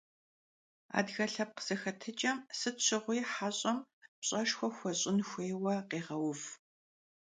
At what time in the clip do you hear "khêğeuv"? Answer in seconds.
5.89-6.41